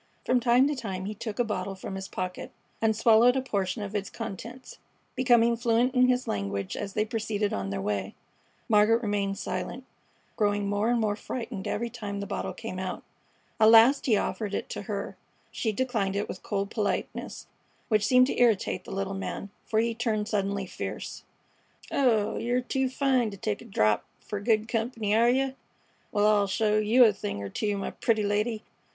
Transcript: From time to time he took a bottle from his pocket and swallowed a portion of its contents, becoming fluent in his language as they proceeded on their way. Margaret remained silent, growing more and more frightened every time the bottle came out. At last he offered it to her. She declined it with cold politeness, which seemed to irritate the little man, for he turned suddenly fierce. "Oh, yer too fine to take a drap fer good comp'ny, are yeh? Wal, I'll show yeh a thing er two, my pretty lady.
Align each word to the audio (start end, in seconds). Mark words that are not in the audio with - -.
From 0.25 0.39
time 0.39 0.67
to 0.67 0.75
time 0.75 1.05
he 1.05 1.13
took 1.13 1.37
a 1.37 1.43
bottle 1.43 1.75
from 1.75 1.93
his 1.93 2.07
pocket 2.07 2.51
and 2.81 2.95
swallowed 2.95 3.35
a 3.35 3.41
portion 3.43 3.83
of 3.83 3.93
its 3.95 4.09
contents, 4.09 4.79
becoming 5.15 5.55
fluent 5.55 5.93
in 5.93 6.07
his 6.07 6.27
language 6.27 6.75
as 6.75 6.93
they 6.93 7.05
proceeded 7.05 7.53
on 7.53 7.69
their 7.69 7.79
way. 7.83 8.15
Margaret 8.67 9.03
remained 9.03 9.37
silent, 9.37 9.83
growing 10.37 10.67
more 10.67 10.89
and 10.89 10.99
more 10.99 11.15
frightened 11.15 11.67
every 11.67 11.91
time 11.91 12.19
the 12.19 12.25
bottle 12.25 12.51
came 12.53 12.79
out. 12.79 13.03
At 13.59 13.69
last 13.69 14.07
he 14.07 14.17
offered 14.17 14.55
it 14.55 14.69
to 14.69 14.81
her. 14.81 15.17
She 15.51 15.71
declined 15.71 16.15
it 16.15 16.27
with 16.27 16.41
cold 16.41 16.71
politeness, 16.71 17.45
which 17.87 18.03
seemed 18.03 18.25
to 18.25 18.41
irritate 18.41 18.85
the 18.85 18.91
little 18.91 19.13
man, 19.13 19.51
for 19.67 19.77
he 19.79 19.93
turned 19.93 20.27
suddenly 20.27 20.65
fierce. 20.65 21.21
"Oh, 21.91 22.37
yer 22.39 22.61
too 22.61 22.89
fine 22.89 23.29
to 23.29 23.37
take 23.37 23.61
a 23.61 23.65
drap 23.65 24.03
fer 24.19 24.39
good 24.39 24.67
comp'ny, 24.67 25.13
are 25.15 25.29
yeh? 25.29 25.51
Wal, 26.11 26.25
I'll 26.25 26.47
show 26.47 26.79
yeh 26.79 27.03
a 27.05 27.13
thing 27.13 27.43
er 27.43 27.49
two, 27.49 27.77
my 27.77 27.91
pretty 27.91 28.23
lady. 28.23 28.63